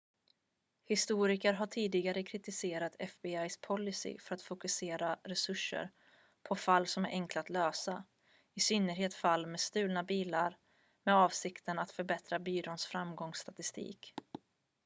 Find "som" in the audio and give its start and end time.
6.87-7.05